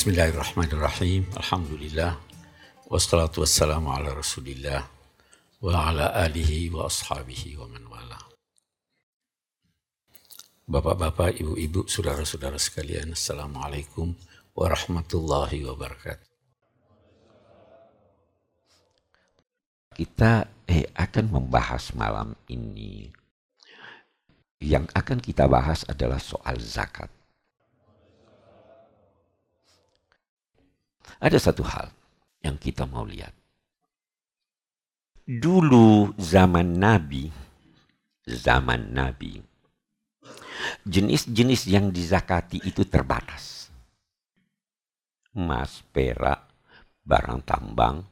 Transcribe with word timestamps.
Bismillahirrahmanirrahim. 0.00 1.28
Alhamdulillah. 1.36 2.16
Wassalatu 2.88 3.44
wassalamu 3.44 3.92
ala 3.92 4.16
rasulillah. 4.16 4.88
Wa 5.60 5.92
ala 5.92 6.16
alihi 6.24 6.72
wa 6.72 6.88
ashabihi 6.88 7.60
wa 7.60 7.68
man 7.68 7.84
wala. 7.84 8.16
Bapak-bapak, 10.64 11.36
ibu-ibu, 11.44 11.84
saudara-saudara 11.84 12.56
sekalian. 12.56 13.12
Assalamualaikum 13.12 14.16
warahmatullahi 14.56 15.68
wabarakatuh. 15.68 16.28
Kita 20.00 20.48
eh, 20.64 20.88
akan 20.96 21.28
membahas 21.28 21.92
malam 21.92 22.32
ini. 22.48 23.12
Yang 24.64 24.88
akan 24.96 25.20
kita 25.20 25.44
bahas 25.44 25.84
adalah 25.84 26.16
soal 26.16 26.56
zakat. 26.56 27.19
Ada 31.20 31.50
satu 31.50 31.64
hal 31.64 31.92
yang 32.40 32.56
kita 32.56 32.88
mau 32.88 33.04
lihat. 33.04 33.32
Dulu 35.30 36.16
zaman 36.18 36.80
Nabi, 36.80 37.30
zaman 38.26 38.90
Nabi, 38.90 39.38
jenis-jenis 40.82 41.70
yang 41.70 41.94
dizakati 41.94 42.58
itu 42.66 42.82
terbatas. 42.88 43.70
Emas, 45.30 45.86
perak, 45.94 46.50
barang 47.06 47.40
tambang. 47.46 48.02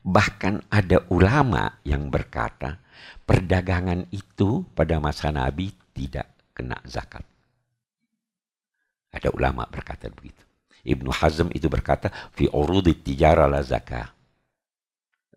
Bahkan 0.00 0.70
ada 0.70 1.04
ulama 1.12 1.82
yang 1.84 2.08
berkata 2.08 2.80
perdagangan 3.26 4.08
itu 4.14 4.64
pada 4.72 4.96
masa 5.02 5.34
Nabi 5.34 5.74
tidak 5.92 6.30
kena 6.54 6.78
zakat. 6.86 7.26
Ada 9.10 9.34
ulama 9.34 9.66
berkata 9.66 10.06
begitu. 10.08 10.49
Ibnu 10.84 11.10
Hazm 11.12 11.52
itu 11.52 11.68
berkata 11.68 12.08
fi 12.32 12.48
urudi 12.48 12.96
tijara 12.96 13.44
la 13.44 13.60
zakah. 13.60 14.08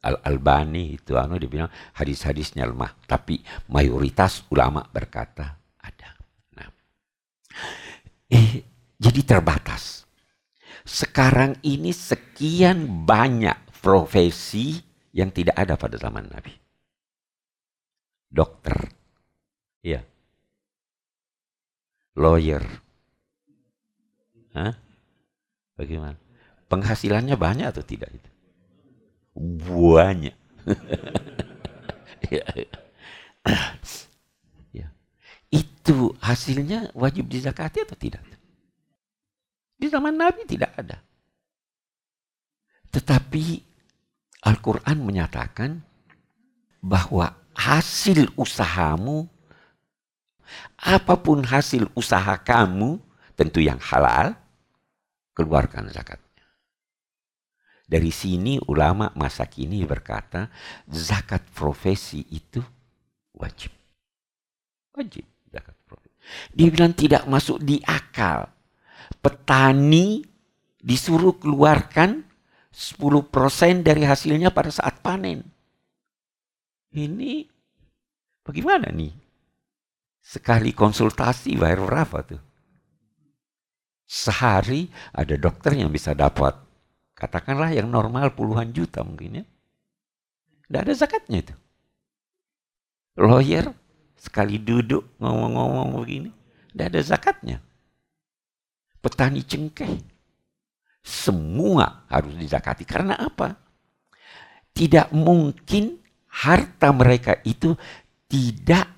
Al 0.03 0.19
Albani 0.19 0.99
itu 0.99 1.15
anu 1.15 1.39
dia 1.39 1.47
bilang 1.47 1.71
hadis-hadisnya 1.95 2.67
lemah, 2.67 2.91
tapi 3.07 3.39
mayoritas 3.71 4.43
ulama 4.51 4.83
berkata 4.83 5.55
ada. 5.79 6.09
Nah, 6.59 6.67
eh 8.27 8.67
jadi 8.99 9.21
terbatas. 9.23 10.03
Sekarang 10.83 11.55
ini 11.63 11.95
sekian 11.95 13.07
banyak 13.07 13.79
profesi 13.79 14.75
yang 15.15 15.31
tidak 15.31 15.55
ada 15.55 15.79
pada 15.79 15.95
zaman 15.95 16.27
Nabi. 16.27 16.51
Dokter, 18.27 18.91
ya, 19.79 20.03
lawyer, 22.19 22.65
Hah? 24.53 24.82
Bagaimana? 25.83 26.15
Penghasilannya 26.71 27.35
banyak 27.35 27.67
atau 27.67 27.83
tidak 27.83 28.07
itu? 28.15 28.29
Banyak. 29.67 30.37
ya. 32.33 32.45
ya. 34.71 34.87
Itu 35.51 36.15
hasilnya 36.23 36.95
wajib 36.95 37.27
dizakati 37.27 37.83
atau 37.83 37.99
tidak? 37.99 38.23
Di 39.75 39.91
zaman 39.91 40.15
Nabi 40.15 40.47
tidak 40.47 40.71
ada. 40.79 41.03
Tetapi 42.95 43.59
Al-Quran 44.47 45.03
menyatakan 45.03 45.83
bahwa 46.79 47.35
hasil 47.51 48.31
usahamu, 48.39 49.27
apa 50.79 51.19
pun 51.19 51.43
hasil 51.43 51.91
usaha 51.91 52.39
kamu, 52.39 53.03
tentu 53.35 53.59
yang 53.59 53.81
halal, 53.83 54.39
keluarkan 55.33 55.89
zakatnya. 55.89 56.45
Dari 57.83 58.09
sini 58.09 58.57
ulama 58.71 59.11
masa 59.13 59.45
kini 59.45 59.83
berkata 59.83 60.47
zakat 60.87 61.43
profesi 61.51 62.23
itu 62.31 62.63
wajib. 63.35 63.69
Wajib 64.95 65.25
zakat 65.51 65.75
profesi. 65.83 66.15
Dia 66.55 66.67
bilang 66.71 66.95
tidak 66.95 67.27
masuk 67.27 67.59
di 67.59 67.83
akal. 67.83 68.47
Petani 69.19 70.23
disuruh 70.79 71.35
keluarkan 71.37 72.23
10% 72.73 73.85
dari 73.85 74.03
hasilnya 74.07 74.49
pada 74.49 74.73
saat 74.73 75.03
panen. 75.03 75.45
Ini 76.93 77.45
bagaimana 78.41 78.89
nih? 78.89 79.13
Sekali 80.23 80.71
konsultasi 80.71 81.59
bayar 81.59 81.83
berapa 81.83 82.17
tuh? 82.25 82.52
Sehari 84.13 84.93
ada 85.09 85.33
dokter 85.41 85.73
yang 85.73 85.89
bisa 85.89 86.13
dapat, 86.13 86.53
katakanlah 87.17 87.73
yang 87.73 87.89
normal 87.89 88.29
puluhan 88.37 88.69
juta 88.69 89.01
mungkin 89.01 89.41
ya. 89.41 89.45
Tidak 90.69 90.81
ada 90.85 90.93
zakatnya 90.93 91.49
itu. 91.49 91.55
Lawyer 93.17 93.73
sekali 94.13 94.61
duduk 94.61 95.17
ngomong-ngomong 95.17 95.97
begini, 95.97 96.29
tidak 96.69 96.85
ada 96.93 97.01
zakatnya. 97.01 97.57
Petani 99.01 99.41
cengkeh, 99.41 99.97
semua 101.01 102.05
harus 102.05 102.37
dizakati. 102.37 102.85
Karena 102.85 103.17
apa? 103.17 103.57
Tidak 104.77 105.09
mungkin 105.09 105.97
harta 106.29 106.93
mereka 106.93 107.41
itu 107.41 107.73
tidak 108.29 108.92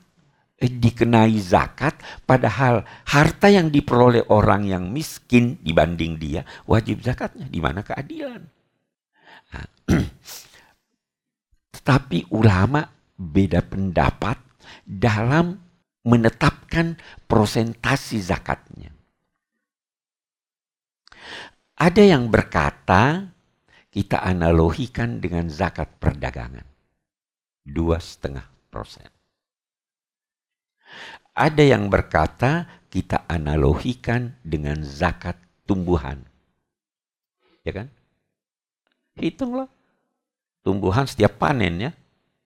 dikenai 0.68 1.36
zakat 1.42 2.00
padahal 2.24 2.86
harta 3.08 3.48
yang 3.52 3.74
diperoleh 3.74 4.30
orang 4.32 4.68
yang 4.68 4.90
miskin 4.92 5.58
dibanding 5.62 6.20
dia 6.20 6.42
wajib 6.68 7.02
zakatnya. 7.02 7.48
Di 7.48 7.60
mana 7.64 7.82
keadilan? 7.82 8.42
Nah, 9.56 9.68
tetapi 11.76 12.32
ulama 12.36 12.84
beda 13.16 13.64
pendapat 13.64 14.38
dalam 14.84 15.56
menetapkan 16.06 17.00
prosentasi 17.26 18.22
zakatnya. 18.22 18.94
Ada 21.76 22.04
yang 22.16 22.32
berkata 22.32 23.28
kita 23.92 24.24
analogikan 24.24 25.20
dengan 25.20 25.52
zakat 25.52 26.00
perdagangan. 26.00 26.64
Dua 27.66 27.98
setengah 27.98 28.46
persen 28.70 29.15
ada 31.36 31.64
yang 31.64 31.92
berkata 31.92 32.68
kita 32.88 33.28
analogikan 33.28 34.40
dengan 34.40 34.80
zakat 34.88 35.36
tumbuhan. 35.68 36.24
Ya 37.68 37.76
kan? 37.76 37.88
Hitunglah. 39.20 39.68
Tumbuhan 40.64 41.04
setiap 41.04 41.36
panen 41.36 41.92
ya. 41.92 41.92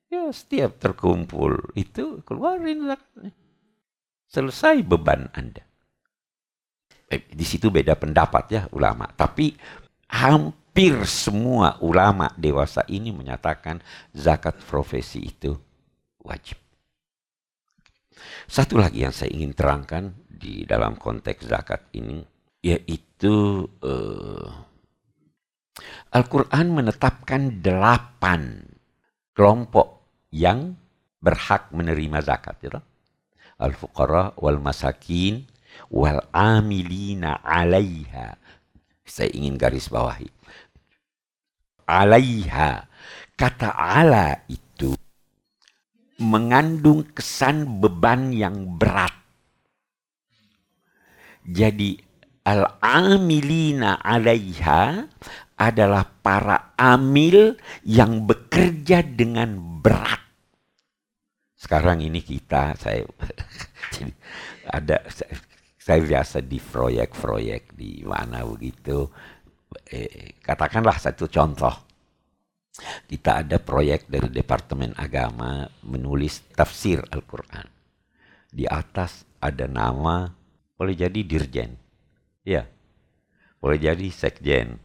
Ya 0.09 0.25
setiap 0.33 0.81
terkumpul 0.81 1.69
itu 1.77 2.25
keluarin 2.25 2.89
zakatnya. 2.89 3.31
Selesai 4.29 4.81
beban 4.81 5.29
Anda. 5.38 5.61
Eh, 7.09 7.29
di 7.29 7.45
situ 7.45 7.69
beda 7.73 7.97
pendapat 7.97 8.44
ya 8.50 8.61
ulama. 8.73 9.09
Tapi 9.09 9.53
hampir 10.09 11.06
semua 11.06 11.77
ulama 11.81 12.29
dewasa 12.38 12.85
ini 12.89 13.13
menyatakan 13.13 13.81
zakat 14.13 14.57
profesi 14.66 15.29
itu 15.29 15.57
wajib. 16.21 16.69
Satu 18.50 18.80
lagi 18.80 19.06
yang 19.06 19.13
saya 19.13 19.31
ingin 19.31 19.53
terangkan 19.53 20.13
di 20.30 20.63
dalam 20.63 20.96
konteks 20.96 21.46
zakat 21.47 21.91
ini 21.96 22.24
yaitu 22.59 23.63
uh, 23.84 24.47
Al-Quran 26.12 26.75
menetapkan 26.75 27.63
delapan 27.63 28.68
kelompok 29.31 30.04
yang 30.33 30.75
berhak 31.24 31.71
menerima 31.71 32.19
zakat. 32.24 32.60
Ya 32.63 32.81
Al-fuqara 33.60 34.36
wal 34.39 34.60
masakin 34.60 35.48
wal 35.92 36.24
amilina 36.31 37.39
alaiha. 37.44 38.36
Saya 39.04 39.30
ingin 39.36 39.56
garis 39.60 39.88
bawahi. 39.88 40.27
Alaiha. 41.88 42.88
Kata 43.39 43.72
ala 43.72 44.44
itu 44.51 44.69
mengandung 46.19 47.07
kesan 47.16 47.80
beban 47.80 48.36
yang 48.36 48.75
berat. 48.75 49.16
Jadi 51.48 51.98
al-amilina 52.45 54.04
alaiha 54.04 55.07
adalah 55.60 56.07
para 56.07 56.75
amil 56.75 57.56
yang 57.83 58.27
bekerja 58.27 59.04
dengan 59.04 59.81
berat. 59.81 60.21
Sekarang 61.60 62.00
ini 62.00 62.24
kita, 62.24 62.75
saya 62.80 63.04
ada 64.77 65.04
saya 65.75 66.00
biasa 66.06 66.45
di 66.45 66.62
proyek-proyek 66.62 67.75
di 67.75 68.06
mana 68.06 68.45
begitu. 68.45 69.10
Eh, 69.89 70.38
katakanlah 70.39 70.98
satu 70.98 71.30
contoh 71.30 71.88
kita 73.07 73.45
ada 73.45 73.57
proyek 73.61 74.07
dari 74.09 74.29
Departemen 74.31 74.95
Agama 74.95 75.67
menulis 75.85 76.43
tafsir 76.53 77.03
Al-Quran. 77.09 77.67
Di 78.49 78.65
atas 78.65 79.23
ada 79.39 79.69
nama, 79.69 80.29
boleh 80.75 80.95
jadi 80.95 81.19
dirjen. 81.21 81.75
Ya. 82.47 82.65
boleh 83.59 83.75
jadi 83.75 84.07
sekjen, 84.07 84.79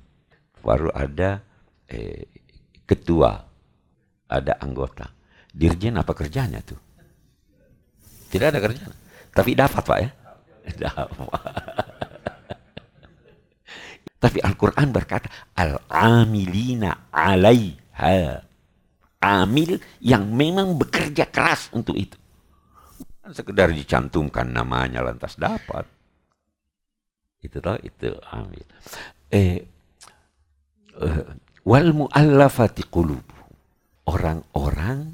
baru 0.58 0.90
ada 0.90 1.38
eh, 1.86 2.26
ketua, 2.82 3.38
ada 4.26 4.52
anggota. 4.58 5.06
Dirjen 5.54 5.94
apa 5.94 6.10
kerjanya 6.10 6.58
tuh? 6.66 6.80
Tidak 8.34 8.50
ada 8.50 8.58
kerjaan. 8.58 8.90
Tapi 9.30 9.50
dapat 9.54 9.82
Pak 9.86 9.98
ya? 10.02 10.10
Dapat. 10.90 11.14
Tapi 14.18 14.38
Al-Quran 14.40 14.88
berkata, 14.88 15.28
Al-amilina 15.52 17.12
alaiha. 17.12 17.83
Amil 19.24 19.80
yang 20.04 20.28
memang 20.34 20.76
bekerja 20.76 21.30
keras 21.32 21.72
untuk 21.72 21.96
itu. 21.96 22.18
Bukan 23.00 23.32
sekedar 23.32 23.72
dicantumkan 23.72 24.44
namanya 24.52 25.00
lantas 25.00 25.40
dapat. 25.40 25.88
Itu 27.40 27.60
toh, 27.60 27.76
itu 27.80 28.12
amil. 28.32 28.64
Eh, 29.28 29.60
uh, 30.96 31.24
wal 31.64 31.92
mu'allafati 31.92 32.88
qulubu. 32.88 33.36
Orang-orang 34.04 35.12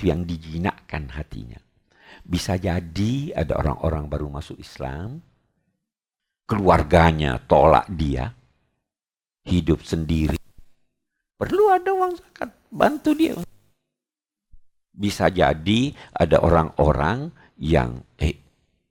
yang 0.00 0.24
dijinakkan 0.24 1.12
hatinya. 1.12 1.60
Bisa 2.24 2.56
jadi 2.56 3.32
ada 3.36 3.60
orang-orang 3.60 4.08
baru 4.08 4.28
masuk 4.32 4.56
Islam, 4.60 5.20
keluarganya 6.48 7.40
tolak 7.44 7.88
dia, 7.92 8.32
hidup 9.44 9.84
sendiri. 9.84 10.39
Perlu 11.40 11.72
ada 11.72 11.96
uang 11.96 12.20
zakat, 12.20 12.52
bantu 12.68 13.16
dia. 13.16 13.32
Bisa 14.92 15.32
jadi 15.32 15.96
ada 16.12 16.44
orang-orang 16.44 17.32
yang 17.56 18.04
eh, 18.20 18.36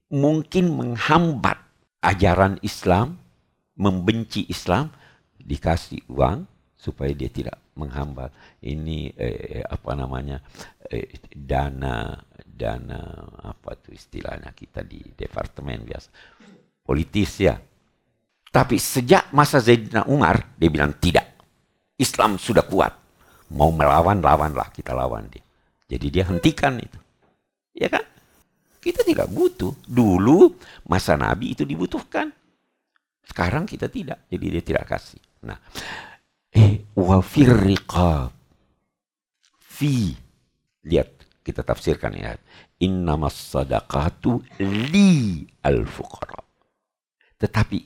mungkin 0.10 0.74
menghambat 0.74 1.62
ajaran 2.02 2.58
Islam, 2.66 3.22
membenci 3.78 4.50
Islam, 4.50 4.90
dikasih 5.38 6.10
uang 6.10 6.50
supaya 6.74 7.14
dia 7.14 7.30
tidak 7.30 7.62
menghambat. 7.78 8.34
Ini 8.66 9.14
eh, 9.14 9.62
apa 9.62 9.94
namanya 9.94 10.42
eh, 10.90 11.22
dana 11.30 12.18
dana 12.42 13.02
apa 13.46 13.78
tuh 13.78 13.94
istilahnya 13.94 14.58
kita 14.58 14.82
di 14.82 15.06
departemen 15.14 15.86
biasa 15.86 16.10
politis 16.82 17.46
ya. 17.46 17.62
Tapi 18.50 18.82
sejak 18.82 19.30
masa 19.38 19.62
Zaidina 19.62 20.10
Umar 20.10 20.58
dia 20.58 20.74
bilang 20.74 20.98
tidak. 20.98 21.29
Islam 22.00 22.40
sudah 22.40 22.64
kuat. 22.64 22.96
Mau 23.52 23.76
melawan 23.76 24.24
lawanlah 24.24 24.72
kita 24.72 24.96
lawan 24.96 25.28
dia. 25.28 25.44
Jadi 25.90 26.08
dia 26.08 26.24
hentikan 26.30 26.80
itu. 26.80 27.00
Ya 27.76 27.92
kan? 27.92 28.06
Kita 28.80 29.04
tidak 29.04 29.28
butuh. 29.28 29.76
Dulu 29.84 30.56
masa 30.88 31.20
Nabi 31.20 31.52
itu 31.58 31.68
dibutuhkan. 31.68 32.32
Sekarang 33.28 33.68
kita 33.68 33.92
tidak. 33.92 34.26
Jadi 34.32 34.46
dia 34.48 34.64
tidak 34.64 34.86
kasih. 34.88 35.22
Nah, 35.44 35.60
eh 36.56 36.88
wa 36.96 37.20
firriqab. 37.20 38.32
Fi. 39.60 40.14
Lihat 40.86 41.10
kita 41.44 41.66
tafsirkan 41.66 42.16
ya. 42.16 42.38
Innamas 42.80 43.36
sadaqatu 43.36 44.40
li 44.62 45.44
al-fuqara. 45.66 46.40
Tetapi 47.42 47.80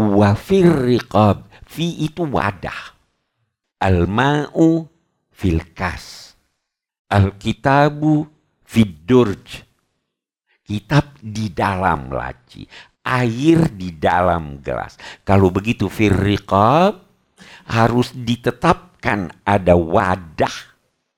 wa 0.00 0.32
firriqab. 0.32 1.68
Fi 1.68 2.04
itu 2.04 2.24
wadah. 2.26 3.01
Al-ma'u 3.82 4.86
fil 5.34 5.74
kas. 5.74 6.38
Al-kitabu 7.10 8.22
fidurj. 8.62 9.66
Kitab 10.62 11.18
di 11.18 11.50
dalam 11.50 12.14
laci. 12.14 12.62
Air 13.02 13.74
di 13.74 13.98
dalam 13.98 14.62
gelas. 14.62 14.94
Kalau 15.26 15.50
begitu 15.50 15.90
firriqab 15.90 17.02
harus 17.74 18.14
ditetapkan 18.14 19.42
ada 19.42 19.74
wadah. 19.74 20.56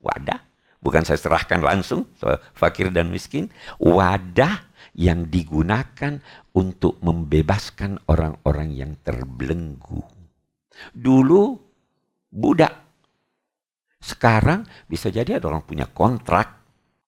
Wadah. 0.01 0.41
Bukan 0.81 1.05
saya 1.05 1.21
serahkan 1.21 1.61
langsung 1.61 2.09
fakir 2.57 2.89
dan 2.89 3.13
miskin. 3.13 3.53
Wadah 3.77 4.65
yang 4.97 5.29
digunakan 5.29 6.21
untuk 6.53 6.97
membebaskan 7.05 8.01
orang-orang 8.09 8.69
yang 8.73 8.91
terbelenggu. 9.05 10.01
Dulu 10.93 11.64
budak. 12.35 12.73
Sekarang 14.03 14.67
bisa 14.85 15.07
jadi 15.07 15.39
ada 15.39 15.47
orang 15.49 15.63
punya 15.63 15.87
kontrak 15.87 16.61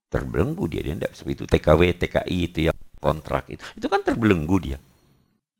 terbelenggu 0.07 0.71
dia 0.71 0.81
dia 0.81 0.95
tidak 0.95 1.13
seperti 1.13 1.35
itu. 1.35 1.45
TKW 1.45 1.81
TKI 1.99 2.37
itu 2.47 2.59
yang 2.71 2.77
kontrak 2.97 3.51
itu. 3.51 3.61
Itu 3.75 3.91
kan 3.91 4.01
terbelenggu 4.01 4.57
dia. 4.63 4.79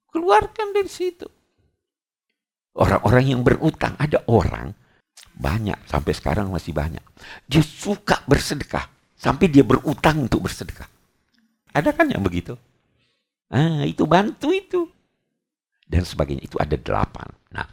Keluarkan 0.10 0.74
dari 0.74 0.90
situ. 0.90 1.28
Orang-orang 2.78 3.38
yang 3.38 3.42
berutang 3.44 3.94
ada 4.00 4.24
orang 4.30 4.72
banyak 5.38 5.78
sampai 5.86 6.14
sekarang 6.14 6.50
masih 6.50 6.74
banyak. 6.74 7.04
Dia 7.46 7.62
suka 7.62 8.22
bersedekah 8.26 8.86
sampai 9.18 9.50
dia 9.50 9.62
berutang 9.62 10.26
untuk 10.26 10.46
bersedekah. 10.46 10.90
Ada 11.74 11.94
kan 11.94 12.10
yang 12.10 12.26
begitu? 12.26 12.58
Ah 13.54 13.86
itu 13.86 14.06
bantu 14.10 14.50
itu. 14.54 14.90
Dan 15.86 16.06
sebagainya. 16.06 16.46
Itu 16.46 16.58
ada 16.58 16.74
delapan. 16.74 17.30
Nah 17.54 17.66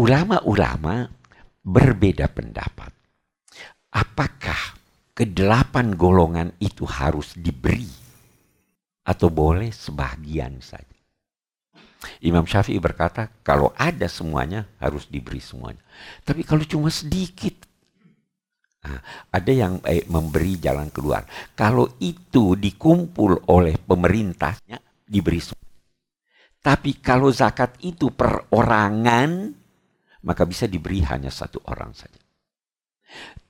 ulama-ulama 0.00 1.19
berbeda 1.60 2.28
pendapat 2.32 3.00
apakah 3.90 4.78
kedelapan 5.12 5.98
golongan 5.98 6.54
itu 6.62 6.86
harus 6.86 7.34
diberi 7.34 7.86
atau 9.04 9.28
boleh 9.28 9.74
sebagian 9.74 10.62
saja. 10.62 10.86
Imam 12.24 12.48
Syafi'i 12.48 12.80
berkata, 12.80 13.28
kalau 13.44 13.76
ada 13.76 14.08
semuanya 14.08 14.64
harus 14.80 15.04
diberi 15.04 15.42
semuanya. 15.42 15.84
Tapi 16.24 16.48
kalau 16.48 16.64
cuma 16.64 16.88
sedikit, 16.88 17.60
nah, 18.80 19.04
ada 19.28 19.52
yang 19.52 19.84
eh, 19.84 20.08
memberi 20.08 20.56
jalan 20.56 20.88
keluar. 20.88 21.28
Kalau 21.52 22.00
itu 22.00 22.56
dikumpul 22.56 23.52
oleh 23.52 23.76
pemerintahnya, 23.76 24.80
diberi 25.04 25.44
semuanya. 25.44 25.68
Tapi 26.60 26.90
kalau 27.04 27.28
zakat 27.28 27.76
itu 27.84 28.08
perorangan, 28.16 29.59
maka 30.24 30.44
bisa 30.44 30.68
diberi 30.68 31.00
hanya 31.04 31.32
satu 31.32 31.60
orang 31.68 31.92
saja. 31.96 32.20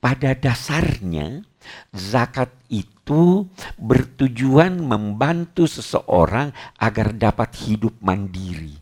Pada 0.01 0.33
dasarnya, 0.33 1.45
zakat 1.93 2.49
itu 2.73 3.45
bertujuan 3.77 4.81
membantu 4.81 5.69
seseorang 5.69 6.57
agar 6.81 7.13
dapat 7.13 7.53
hidup 7.69 7.93
mandiri. 8.01 8.81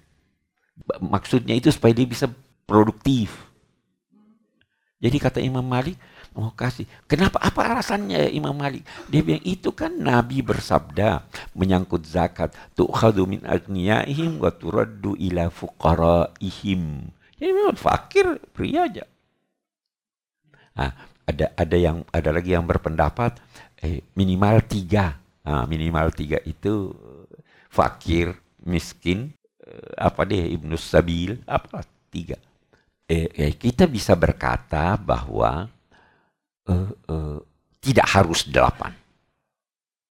Maksudnya 1.03 1.59
itu 1.59 1.75
supaya 1.75 1.91
dia 1.91 2.07
bisa 2.07 2.31
produktif. 2.63 3.35
Jadi 5.03 5.17
kata 5.19 5.39
Imam 5.43 5.67
Malik, 5.67 5.99
mau 6.39 6.51
oh, 6.51 6.55
kasih. 6.55 6.87
Kenapa? 7.11 7.43
Apa 7.43 7.67
alasannya 7.67 8.31
Imam 8.31 8.55
Malik? 8.55 8.87
Dia 9.11 9.27
bilang 9.27 9.43
itu 9.43 9.75
kan 9.75 9.91
Nabi 9.95 10.39
bersabda 10.43 11.27
menyangkut 11.59 12.07
zakat. 12.07 12.55
Tu'khadu 12.79 13.27
min 13.27 13.43
agniyaihim 13.43 14.39
wa 14.39 14.55
turaddu 14.55 15.19
ila 15.19 15.51
fuqaraihim. 15.51 17.11
Jadi 17.39 17.51
memang 17.55 17.79
fakir, 17.79 18.39
pria 18.51 18.91
aja. 18.91 19.07
Nah, 20.75 20.91
ada 21.27 21.47
ada 21.55 21.77
yang 21.79 22.03
ada 22.11 22.31
lagi 22.35 22.55
yang 22.55 22.67
berpendapat 22.67 23.39
eh, 23.83 24.03
minimal 24.19 24.63
tiga, 24.67 25.19
nah, 25.47 25.67
minimal 25.71 26.11
tiga 26.11 26.43
itu 26.43 26.91
fakir, 27.71 28.35
miskin, 28.67 29.31
eh, 29.63 29.93
apa 29.99 30.27
deh 30.27 30.51
ibnu 30.55 30.75
sabil, 30.75 31.39
apa 31.47 31.87
tiga. 32.11 32.39
Eh, 33.09 33.31
eh, 33.39 33.53
kita 33.55 33.87
bisa 33.87 34.19
berkata 34.19 34.99
bahwa 34.99 35.71
eh, 36.69 36.91
eh, 37.11 37.39
tidak 37.79 38.09
harus 38.11 38.45
delapan. 38.45 38.93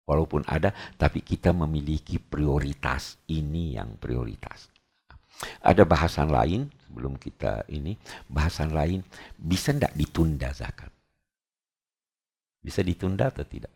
Walaupun 0.07 0.47
ada, 0.47 0.71
tapi 0.95 1.19
kita 1.19 1.51
memiliki 1.51 2.15
prioritas. 2.15 3.19
Ini 3.27 3.75
yang 3.75 3.99
prioritas. 3.99 4.71
Ada 5.61 5.85
bahasan 5.85 6.33
lain 6.33 6.69
sebelum 6.87 7.13
kita 7.17 7.69
ini, 7.69 7.93
bahasan 8.25 8.73
lain 8.73 9.05
bisa 9.37 9.69
tidak 9.73 9.93
ditunda 9.93 10.49
zakat? 10.49 10.89
Bisa 12.61 12.81
ditunda 12.81 13.29
atau 13.29 13.45
tidak? 13.45 13.71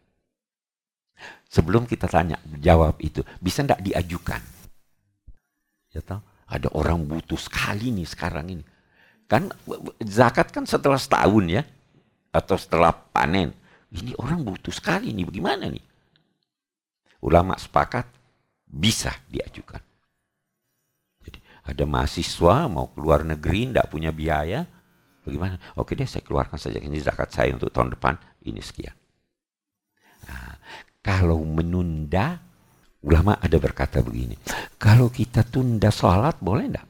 Sebelum 1.51 1.85
kita 1.85 2.09
tanya, 2.09 2.41
jawab 2.57 2.97
itu, 2.97 3.21
bisa 3.37 3.61
tidak 3.61 3.83
diajukan? 3.85 4.41
Ya 5.93 6.01
tahu? 6.01 6.21
Ada 6.51 6.67
orang 6.75 7.05
butuh 7.07 7.37
sekali 7.37 7.93
nih 7.93 8.07
sekarang 8.09 8.57
ini. 8.57 8.63
Kan 9.29 9.47
zakat 10.03 10.51
kan 10.51 10.67
setelah 10.67 10.99
setahun 10.99 11.45
ya, 11.47 11.63
atau 12.33 12.57
setelah 12.57 12.91
panen. 12.91 13.53
Ini 13.91 14.15
orang 14.19 14.43
butuh 14.43 14.71
sekali 14.71 15.13
nih, 15.13 15.27
bagaimana 15.27 15.67
nih? 15.67 15.83
Ulama 17.21 17.55
sepakat 17.59 18.07
bisa 18.65 19.13
diajukan. 19.29 19.90
Ada 21.71 21.87
mahasiswa 21.87 22.67
mau 22.67 22.91
keluar 22.91 23.23
negeri, 23.23 23.71
tidak 23.71 23.87
punya 23.87 24.11
biaya. 24.11 24.67
Bagaimana? 25.23 25.55
Oke 25.79 25.95
deh, 25.95 26.03
saya 26.03 26.19
keluarkan 26.19 26.59
saja 26.59 26.83
ini 26.83 26.99
zakat 26.99 27.31
saya 27.31 27.55
untuk 27.55 27.71
tahun 27.71 27.95
depan. 27.95 28.19
Ini 28.43 28.59
sekian. 28.59 28.95
Nah, 30.27 30.59
kalau 30.99 31.39
menunda, 31.47 32.43
ulama 33.07 33.39
ada 33.39 33.55
berkata 33.55 34.03
begini. 34.03 34.35
Kalau 34.75 35.07
kita 35.07 35.47
tunda 35.47 35.87
sholat, 35.93 36.43
boleh 36.43 36.65
enggak? 36.67 36.87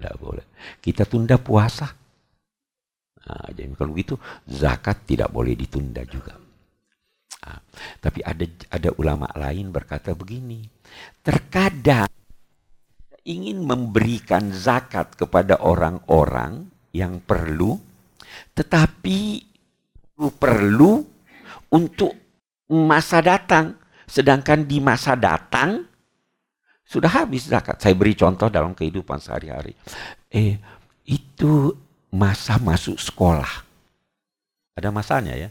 Tidak 0.00 0.14
boleh. 0.16 0.46
Kita 0.80 1.04
tunda 1.04 1.36
puasa. 1.36 1.92
Nah, 3.22 3.46
jadi 3.52 3.68
kalau 3.76 3.92
begitu 3.92 4.16
zakat 4.48 5.04
tidak 5.04 5.28
boleh 5.28 5.52
ditunda 5.52 6.02
juga. 6.08 6.40
Nah, 7.42 7.58
tapi 7.98 8.22
ada 8.22 8.46
ada 8.70 8.90
ulama 8.96 9.26
lain 9.34 9.74
berkata 9.74 10.14
begini, 10.14 10.62
terkadang 11.20 12.21
ingin 13.22 13.62
memberikan 13.62 14.50
zakat 14.50 15.14
kepada 15.14 15.62
orang-orang 15.62 16.66
yang 16.90 17.22
perlu, 17.22 17.78
tetapi 18.52 19.42
perlu 20.38 21.02
untuk 21.72 22.12
masa 22.70 23.22
datang. 23.22 23.78
Sedangkan 24.12 24.68
di 24.68 24.76
masa 24.76 25.16
datang 25.16 25.88
sudah 26.84 27.24
habis 27.24 27.48
zakat. 27.48 27.80
Saya 27.80 27.96
beri 27.96 28.12
contoh 28.12 28.52
dalam 28.52 28.76
kehidupan 28.76 29.16
sehari-hari. 29.16 29.72
Eh, 30.28 30.60
itu 31.08 31.72
masa 32.12 32.60
masuk 32.60 33.00
sekolah. 33.00 33.64
Ada 34.76 34.92
masanya 34.92 35.32
ya. 35.32 35.48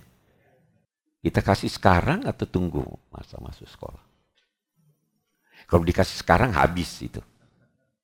Kita 1.22 1.42
kasih 1.42 1.70
sekarang 1.70 2.26
atau 2.26 2.46
tunggu 2.46 2.86
masa 3.10 3.42
masuk 3.42 3.66
sekolah? 3.66 4.04
Kalau 5.66 5.82
dikasih 5.82 6.22
sekarang 6.22 6.54
habis 6.54 6.90
itu. 7.02 7.22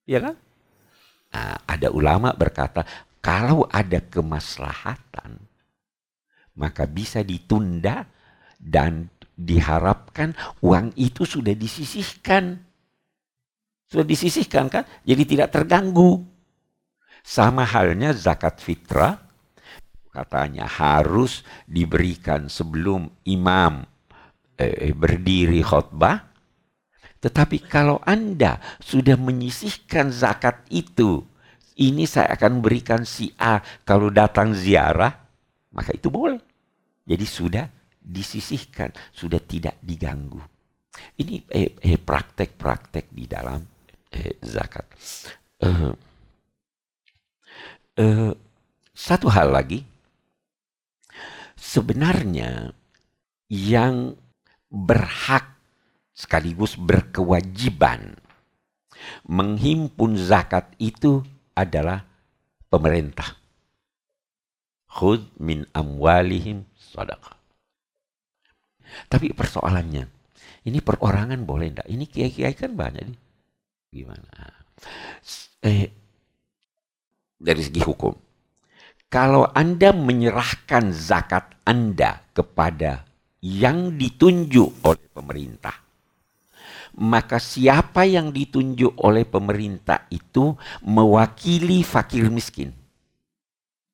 Iya 0.07 0.19
kan? 0.23 0.35
Nah, 1.35 1.55
ada 1.67 1.87
ulama 1.91 2.31
berkata, 2.31 2.87
kalau 3.19 3.67
ada 3.67 3.99
kemaslahatan, 3.99 5.35
maka 6.57 6.87
bisa 6.87 7.21
ditunda 7.21 8.07
dan 8.55 9.11
diharapkan 9.37 10.33
uang 10.63 10.95
itu 10.97 11.27
sudah 11.27 11.53
disisihkan. 11.53 12.57
Sudah 13.87 14.07
disisihkan 14.07 14.71
kan? 14.71 14.83
Jadi 15.03 15.23
tidak 15.37 15.53
terganggu. 15.53 16.25
Sama 17.21 17.67
halnya 17.67 18.15
zakat 18.15 18.63
fitrah, 18.63 19.19
katanya 20.09 20.65
harus 20.65 21.43
diberikan 21.67 22.47
sebelum 22.47 23.11
imam 23.27 23.83
eh, 24.57 24.95
berdiri 24.95 25.59
khutbah. 25.61 26.36
Tetapi 27.17 27.65
kalau 27.65 27.97
Anda 28.05 28.61
sudah 28.77 29.17
menyisihkan 29.17 30.13
zakat 30.13 30.61
itu, 30.69 31.25
ini 31.77 32.05
saya 32.05 32.33
akan 32.37 32.61
berikan 32.61 33.05
si 33.05 33.33
A 33.37 33.61
kalau 33.85 34.13
datang 34.13 34.53
ziarah, 34.53 35.13
maka 35.73 35.93
itu 35.93 36.09
boleh. 36.13 36.41
Jadi 37.07 37.25
sudah 37.25 37.65
disisihkan, 37.97 38.93
sudah 39.13 39.41
tidak 39.41 39.77
diganggu. 39.81 40.39
Ini 41.17 41.45
eh, 41.53 41.77
eh, 41.77 41.99
praktek-praktek 42.01 43.13
di 43.13 43.25
dalam 43.29 43.61
eh, 44.13 44.37
zakat. 44.41 44.85
Uh, 45.61 45.93
uh, 47.97 48.33
satu 48.93 49.29
hal 49.29 49.53
lagi, 49.53 49.85
sebenarnya 51.57 52.73
yang 53.49 54.17
berhak 54.69 55.56
sekaligus 56.17 56.73
berkewajiban 56.81 58.17
menghimpun 59.29 60.17
zakat 60.17 60.73
itu 60.81 61.21
adalah 61.53 62.01
pemerintah. 62.73 63.37
Khud 64.89 65.37
min 65.37 65.69
amwalihim 65.77 66.65
sadaqah. 66.73 67.37
Tapi 69.05 69.29
persoalannya, 69.35 70.09
ini 70.65 70.79
perorangan 70.81 71.37
boleh 71.45 71.69
enggak? 71.69 71.87
Ini 71.91 72.05
kiai-kiai 72.09 72.55
kan 72.57 72.73
banyak 72.73 73.03
nih 73.05 73.19
gimana? 73.93 74.31
Eh, 75.61 75.85
dari 77.37 77.61
segi 77.61 77.81
hukum, 77.83 78.15
kalau 79.07 79.47
Anda 79.53 79.93
menyerahkan 79.93 80.91
zakat 80.91 81.61
Anda 81.63 82.25
kepada 82.33 83.05
yang 83.43 83.95
ditunjuk 83.95 84.81
oleh 84.81 85.07
pemerintah, 85.13 85.86
maka 86.97 87.37
siapa 87.37 88.09
yang 88.09 88.33
ditunjuk 88.33 88.97
oleh 89.05 89.21
pemerintah 89.29 90.09
itu 90.09 90.57
mewakili 90.81 91.85
fakir 91.85 92.33
miskin. 92.33 92.73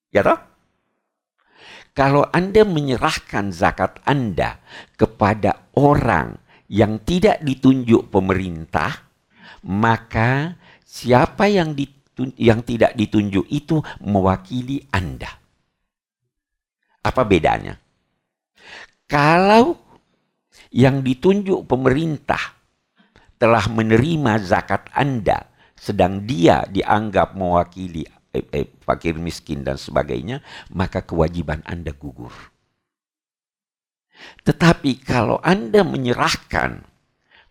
Ya 0.07 0.23
toh? 0.23 0.39
Kalau 1.93 2.25
Anda 2.31 2.65
menyerahkan 2.65 3.53
zakat 3.53 4.01
Anda 4.07 4.57
kepada 4.97 5.69
orang 5.77 6.41
yang 6.71 7.03
tidak 7.05 7.43
ditunjuk 7.43 8.09
pemerintah, 8.09 9.03
maka 9.67 10.57
siapa 10.81 11.51
yang 11.51 11.77
ditun 11.77 12.33
yang 12.39 12.65
tidak 12.65 12.97
ditunjuk 12.97 13.45
itu 13.51 13.83
mewakili 14.01 14.81
Anda. 14.89 15.29
Apa 17.03 17.21
bedanya? 17.27 17.77
Kalau 19.05 19.77
yang 20.73 21.05
ditunjuk 21.05 21.69
pemerintah 21.69 22.62
telah 23.43 23.67
menerima 23.67 24.39
zakat 24.39 24.87
Anda, 24.95 25.51
sedang 25.75 26.23
dia 26.23 26.63
dianggap 26.63 27.35
mewakili 27.35 28.07
eh, 28.31 28.47
eh, 28.55 28.71
fakir 28.79 29.19
miskin 29.19 29.67
dan 29.67 29.75
sebagainya, 29.75 30.39
maka 30.71 31.03
kewajiban 31.03 31.59
Anda 31.67 31.91
gugur. 31.91 32.31
Tetapi 34.47 35.03
kalau 35.03 35.43
Anda 35.43 35.83
menyerahkan 35.83 36.87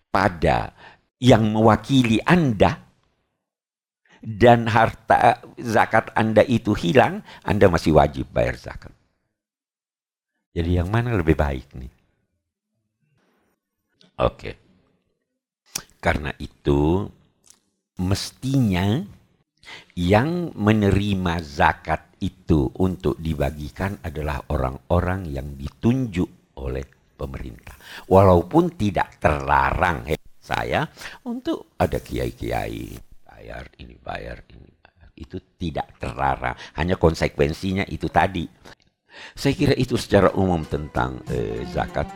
pada 0.08 0.72
yang 1.20 1.52
mewakili 1.52 2.25
Anda 2.25 2.80
dan 4.25 4.64
harta 4.72 5.44
zakat 5.61 6.08
Anda 6.16 6.40
itu 6.40 6.72
hilang, 6.72 7.20
Anda 7.44 7.68
masih 7.68 8.00
wajib 8.00 8.32
bayar 8.32 8.56
zakat. 8.56 8.96
Jadi 10.56 10.72
yang 10.72 10.88
mana 10.88 11.12
lebih 11.12 11.37
baik 11.37 11.68
nih? 11.76 11.92
Oke. 14.16 14.62
Karena 16.02 16.35
itu 16.42 17.06
mestinya 18.02 18.99
yang 19.94 20.50
menerima 20.59 21.38
zakat 21.47 22.18
itu 22.18 22.66
untuk 22.82 23.14
dibagikan 23.23 24.02
adalah 24.02 24.42
orang-orang 24.50 25.30
yang 25.30 25.54
ditunjuk 25.54 26.59
oleh 26.59 26.82
pemerintah. 27.14 27.78
Walaupun 28.11 28.75
tidak 28.75 29.23
terlarang 29.23 30.11
saya 30.42 30.82
untuk 31.23 31.78
ada 31.78 32.02
kiai-kiai 32.02 32.99
bayar 33.23 33.71
ini 33.78 33.94
bayar 34.02 34.42
ini 34.50 34.71
bayar. 34.82 35.06
itu 35.14 35.38
tidak 35.54 36.02
terlarang 36.02 36.59
hanya 36.75 36.99
konsekuensinya 36.99 37.87
itu 37.87 38.11
tadi 38.11 38.42
saya 39.38 39.54
kira 39.54 39.75
itu 39.78 39.94
secara 39.94 40.35
umum 40.35 40.66
tentang 40.66 41.23
eh, 41.30 41.62
zakat 41.71 42.11